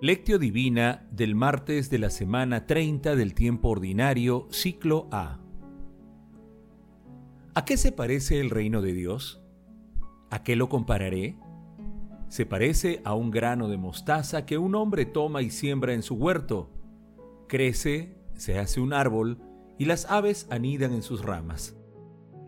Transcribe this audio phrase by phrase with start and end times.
[0.00, 5.40] Lectio Divina del martes de la semana 30 del tiempo ordinario, ciclo A.
[7.56, 9.42] ¿A qué se parece el reino de Dios?
[10.30, 11.36] ¿A qué lo compararé?
[12.28, 16.14] Se parece a un grano de mostaza que un hombre toma y siembra en su
[16.14, 16.70] huerto.
[17.48, 19.40] Crece, se hace un árbol
[19.78, 21.76] y las aves anidan en sus ramas.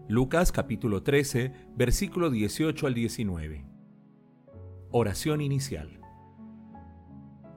[0.06, 3.64] Lucas capítulo 13, versículo 18 al 19.
[4.92, 5.99] Oración inicial.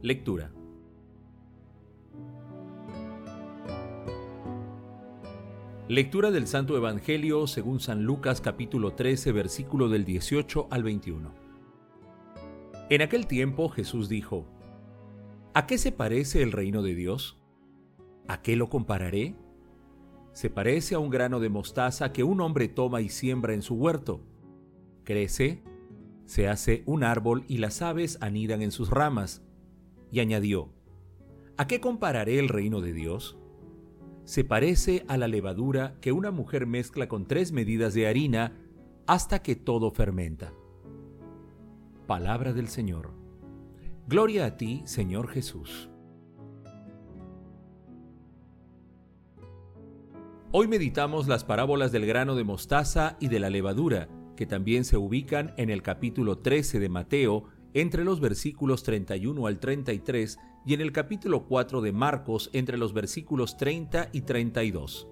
[0.00, 0.52] Lectura.
[5.88, 11.34] Lectura del Santo Evangelio según San Lucas capítulo 13 versículo del 18 al 21.
[12.90, 14.46] En aquel tiempo Jesús dijo,
[15.52, 17.36] ¿A qué se parece el reino de Dios?
[18.28, 19.34] ¿A qué lo compararé?
[20.32, 23.74] Se parece a un grano de mostaza que un hombre toma y siembra en su
[23.74, 24.20] huerto.
[25.02, 25.64] Crece,
[26.24, 29.42] se hace un árbol y las aves anidan en sus ramas.
[30.10, 30.70] Y añadió,
[31.56, 33.38] ¿A qué compararé el reino de Dios?
[34.28, 38.52] se parece a la levadura que una mujer mezcla con tres medidas de harina
[39.06, 40.52] hasta que todo fermenta.
[42.06, 43.14] Palabra del Señor.
[44.06, 45.88] Gloria a ti, Señor Jesús.
[50.52, 54.98] Hoy meditamos las parábolas del grano de mostaza y de la levadura, que también se
[54.98, 60.80] ubican en el capítulo 13 de Mateo, entre los versículos 31 al 33 y en
[60.80, 65.08] el capítulo 4 de Marcos entre los versículos 30 y 32.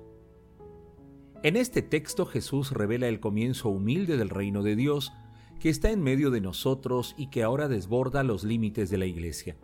[1.42, 5.12] En este texto Jesús revela el comienzo humilde del reino de Dios
[5.60, 9.56] que está en medio de nosotros y que ahora desborda los límites de la iglesia.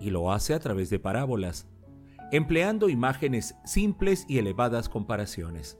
[0.00, 1.68] Y lo hace a través de parábolas,
[2.32, 5.78] empleando imágenes simples y elevadas comparaciones.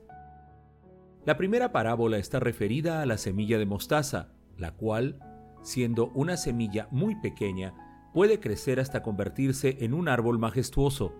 [1.25, 5.19] La primera parábola está referida a la semilla de mostaza, la cual,
[5.67, 7.73] siendo una semilla muy pequeña,
[8.13, 11.13] puede crecer hasta convertirse en un árbol majestuoso.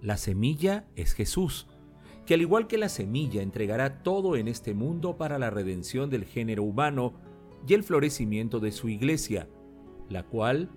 [0.00, 1.68] La semilla es Jesús,
[2.24, 6.24] que al igual que la semilla entregará todo en este mundo para la redención del
[6.24, 7.12] género humano
[7.68, 9.46] y el florecimiento de su iglesia,
[10.08, 10.70] la cual,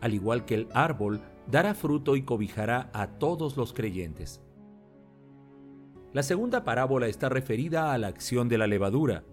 [0.00, 4.40] al igual que el árbol, dará fruto y cobijará a todos los creyentes.
[6.14, 9.24] La segunda parábola está referida a la acción de la levadura,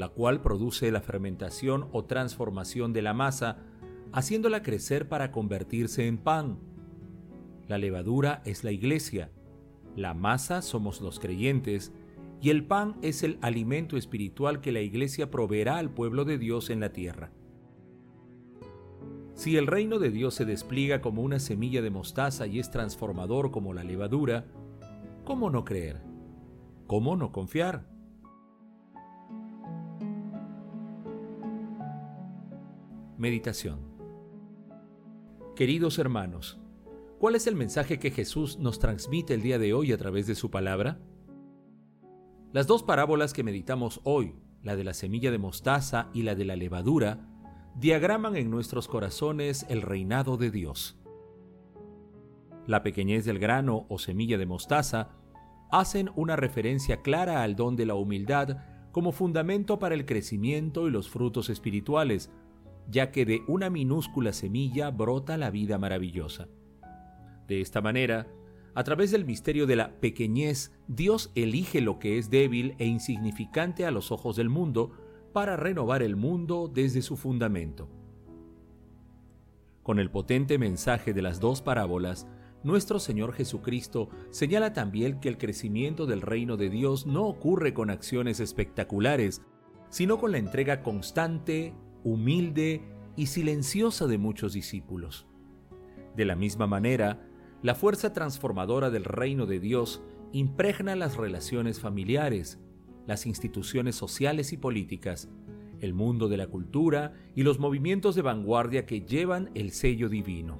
[0.00, 3.58] la cual produce la fermentación o transformación de la masa
[4.14, 6.58] haciéndola crecer para convertirse en pan.
[7.68, 9.30] La levadura es la iglesia,
[9.96, 11.92] la masa somos los creyentes,
[12.40, 16.70] y el pan es el alimento espiritual que la iglesia proveerá al pueblo de Dios
[16.70, 17.30] en la tierra.
[19.34, 23.50] Si el reino de Dios se despliega como una semilla de mostaza y es transformador
[23.50, 24.46] como la levadura,
[25.24, 26.00] ¿cómo no creer?
[26.86, 27.89] ¿Cómo no confiar?
[33.20, 33.80] Meditación
[35.54, 36.58] Queridos hermanos,
[37.18, 40.34] ¿cuál es el mensaje que Jesús nos transmite el día de hoy a través de
[40.34, 41.02] su palabra?
[42.54, 46.46] Las dos parábolas que meditamos hoy, la de la semilla de mostaza y la de
[46.46, 47.28] la levadura,
[47.74, 50.98] diagraman en nuestros corazones el reinado de Dios.
[52.66, 55.10] La pequeñez del grano o semilla de mostaza
[55.70, 60.90] hacen una referencia clara al don de la humildad como fundamento para el crecimiento y
[60.90, 62.30] los frutos espirituales,
[62.90, 66.48] ya que de una minúscula semilla brota la vida maravillosa.
[67.46, 68.26] De esta manera,
[68.74, 73.84] a través del misterio de la pequeñez, Dios elige lo que es débil e insignificante
[73.84, 74.92] a los ojos del mundo
[75.32, 77.88] para renovar el mundo desde su fundamento.
[79.82, 82.26] Con el potente mensaje de las dos parábolas,
[82.62, 87.90] nuestro Señor Jesucristo señala también que el crecimiento del reino de Dios no ocurre con
[87.90, 89.42] acciones espectaculares,
[89.88, 91.74] sino con la entrega constante,
[92.04, 92.82] humilde
[93.16, 95.26] y silenciosa de muchos discípulos.
[96.16, 97.26] De la misma manera,
[97.62, 100.02] la fuerza transformadora del reino de Dios
[100.32, 102.58] impregna las relaciones familiares,
[103.06, 105.28] las instituciones sociales y políticas,
[105.80, 110.58] el mundo de la cultura y los movimientos de vanguardia que llevan el sello divino.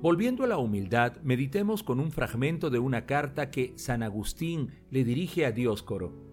[0.00, 5.04] Volviendo a la humildad, meditemos con un fragmento de una carta que San Agustín le
[5.04, 6.31] dirige a Dioscoro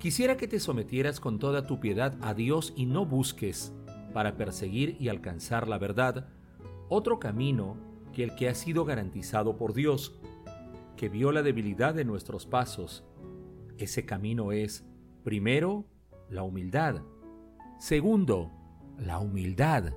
[0.00, 3.74] Quisiera que te sometieras con toda tu piedad a Dios y no busques,
[4.14, 6.26] para perseguir y alcanzar la verdad,
[6.88, 7.76] otro camino
[8.14, 10.18] que el que ha sido garantizado por Dios,
[10.96, 13.04] que vio la debilidad de nuestros pasos.
[13.76, 14.86] Ese camino es,
[15.22, 15.84] primero,
[16.30, 17.02] la humildad.
[17.78, 18.50] Segundo,
[18.96, 19.92] la humildad.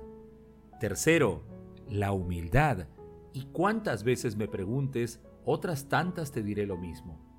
[0.80, 1.44] Tercero,
[1.88, 2.88] la humildad.
[3.32, 7.33] Y cuántas veces me preguntes, otras tantas te diré lo mismo.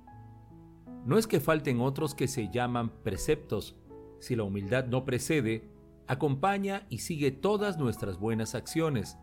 [1.06, 3.76] No es que falten otros que se llaman preceptos.
[4.18, 5.70] Si la humildad no precede,
[6.08, 9.16] acompaña y sigue todas nuestras buenas acciones.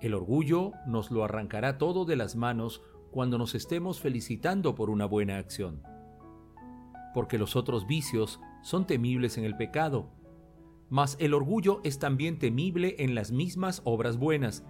[0.00, 2.82] El orgullo nos lo arrancará todo de las manos
[3.12, 5.84] cuando nos estemos felicitando por una buena acción.
[7.14, 10.10] Porque los otros vicios son temibles en el pecado,
[10.88, 14.64] mas el orgullo es también temible en las mismas obras buenas.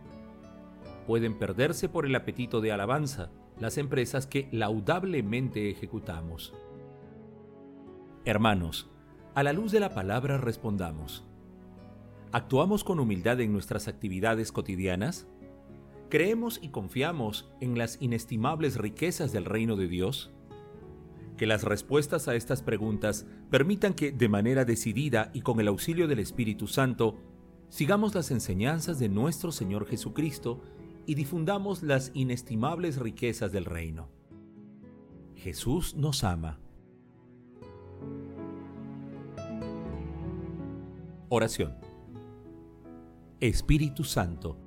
[1.06, 3.30] Pueden perderse por el apetito de alabanza
[3.60, 6.54] las empresas que laudablemente ejecutamos.
[8.24, 8.90] Hermanos,
[9.34, 11.24] a la luz de la palabra respondamos.
[12.32, 15.28] ¿Actuamos con humildad en nuestras actividades cotidianas?
[16.08, 20.32] ¿Creemos y confiamos en las inestimables riquezas del reino de Dios?
[21.36, 26.08] Que las respuestas a estas preguntas permitan que, de manera decidida y con el auxilio
[26.08, 27.18] del Espíritu Santo,
[27.68, 30.60] sigamos las enseñanzas de nuestro Señor Jesucristo
[31.06, 34.08] y difundamos las inestimables riquezas del reino.
[35.34, 36.58] Jesús nos ama.
[41.28, 41.74] Oración.
[43.40, 44.58] Espíritu Santo,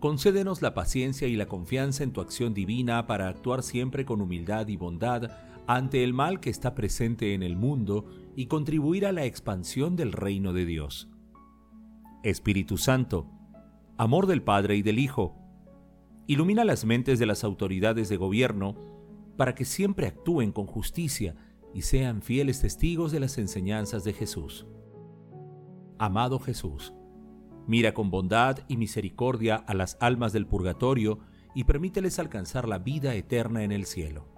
[0.00, 4.68] concédenos la paciencia y la confianza en tu acción divina para actuar siempre con humildad
[4.68, 5.30] y bondad
[5.66, 8.06] ante el mal que está presente en el mundo
[8.36, 11.08] y contribuir a la expansión del reino de Dios.
[12.22, 13.30] Espíritu Santo,
[13.96, 15.36] amor del Padre y del Hijo,
[16.28, 18.76] ilumina las mentes de las autoridades de gobierno
[19.38, 21.34] para que siempre actúen con justicia
[21.74, 24.66] y sean fieles testigos de las enseñanzas de Jesús.
[25.98, 26.92] Amado Jesús,
[27.66, 31.18] mira con bondad y misericordia a las almas del purgatorio
[31.54, 34.28] y permíteles alcanzar la vida eterna en el cielo.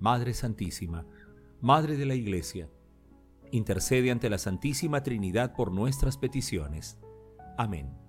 [0.00, 1.06] Madre Santísima,
[1.60, 2.70] Madre de la Iglesia,
[3.52, 6.98] intercede ante la Santísima Trinidad por nuestras peticiones.
[7.58, 8.03] Amén.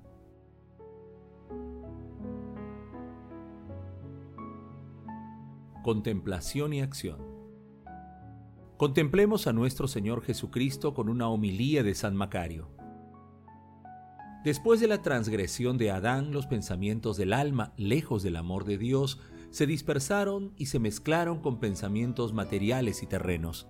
[5.86, 7.20] Contemplación y acción.
[8.76, 12.72] Contemplemos a nuestro Señor Jesucristo con una homilía de San Macario.
[14.44, 19.22] Después de la transgresión de Adán, los pensamientos del alma, lejos del amor de Dios,
[19.52, 23.68] se dispersaron y se mezclaron con pensamientos materiales y terrenos.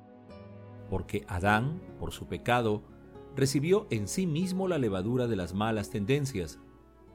[0.90, 2.86] Porque Adán, por su pecado,
[3.36, 6.62] recibió en sí mismo la levadura de las malas tendencias,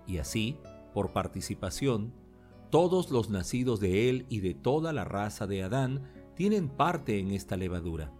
[0.06, 0.58] y así,
[0.92, 2.12] por participación,
[2.70, 6.02] todos los nacidos de él y de toda la raza de Adán
[6.34, 8.12] tienen parte en esta levadura.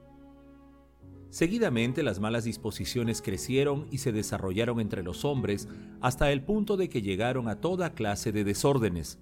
[1.31, 5.69] Seguidamente las malas disposiciones crecieron y se desarrollaron entre los hombres
[6.01, 9.21] hasta el punto de que llegaron a toda clase de desórdenes.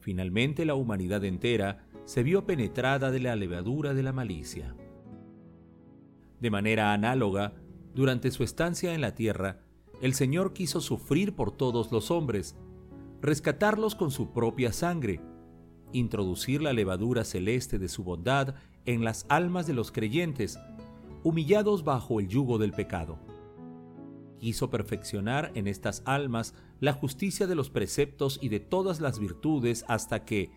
[0.00, 4.76] Finalmente la humanidad entera se vio penetrada de la levadura de la malicia.
[6.40, 7.54] De manera análoga,
[7.94, 9.60] durante su estancia en la tierra,
[10.02, 12.54] el Señor quiso sufrir por todos los hombres,
[13.20, 15.20] rescatarlos con su propia sangre,
[15.92, 20.58] introducir la levadura celeste de su bondad en las almas de los creyentes,
[21.24, 23.18] humillados bajo el yugo del pecado.
[24.38, 29.84] Quiso perfeccionar en estas almas la justicia de los preceptos y de todas las virtudes
[29.88, 30.52] hasta que,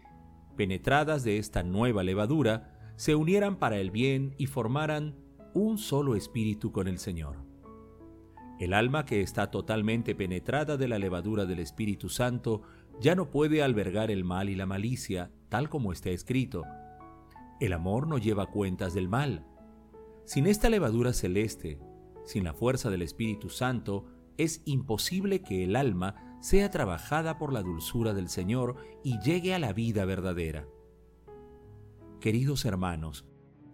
[0.55, 5.15] penetradas de esta nueva levadura, se unieran para el bien y formaran
[5.53, 7.50] un solo espíritu con el Señor.
[8.61, 12.61] El alma que está totalmente penetrada de la levadura del Espíritu Santo
[12.99, 16.63] ya no puede albergar el mal y la malicia, tal como está escrito.
[17.59, 19.47] El amor no lleva cuentas del mal.
[20.25, 21.79] Sin esta levadura celeste,
[22.23, 24.05] sin la fuerza del Espíritu Santo,
[24.37, 29.59] es imposible que el alma sea trabajada por la dulzura del Señor y llegue a
[29.59, 30.67] la vida verdadera.
[32.19, 33.25] Queridos hermanos,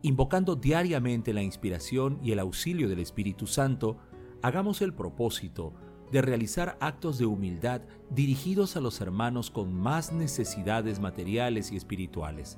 [0.02, 3.98] invocando diariamente la inspiración y el auxilio del Espíritu Santo,
[4.42, 5.74] hagamos el propósito
[6.12, 12.58] de realizar actos de humildad dirigidos a los hermanos con más necesidades materiales y espirituales.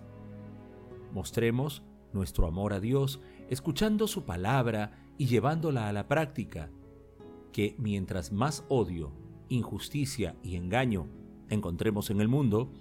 [1.12, 1.84] Mostremos
[2.14, 3.20] nuestro amor a Dios
[3.50, 6.70] escuchando su palabra y llevándola a la práctica,
[7.52, 9.12] que mientras más odio,
[9.50, 11.08] injusticia y engaño
[11.50, 12.72] encontremos en el mundo,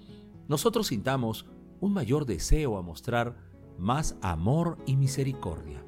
[0.47, 1.47] nosotros sintamos
[1.81, 3.37] un mayor deseo a mostrar
[3.79, 5.88] más amor y misericordia